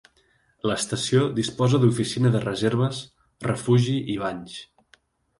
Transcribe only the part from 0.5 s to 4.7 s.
L'estació disposa d'oficina de reserves, refugi i banys.